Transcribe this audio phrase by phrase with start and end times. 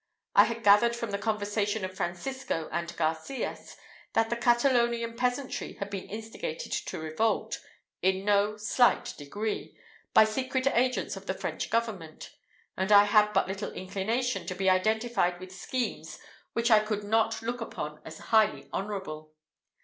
[0.35, 3.77] I had gathered from the conversation of Francisco and Garcias,
[4.13, 7.59] that the Catalonian peasantry had been instigated to revolt,
[8.01, 9.77] in no slight degree,
[10.11, 12.31] by secret agents of the French government;
[12.75, 16.17] and I had but little inclination to be identified with schemes
[16.53, 19.35] which I could not look upon as highly honourable.